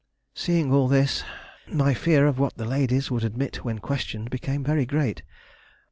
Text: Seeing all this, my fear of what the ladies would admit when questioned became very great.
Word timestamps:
Seeing 0.33 0.73
all 0.73 0.87
this, 0.87 1.23
my 1.67 1.93
fear 1.93 2.25
of 2.25 2.39
what 2.39 2.57
the 2.57 2.65
ladies 2.65 3.11
would 3.11 3.23
admit 3.23 3.57
when 3.57 3.77
questioned 3.77 4.31
became 4.31 4.63
very 4.63 4.87
great. 4.87 5.21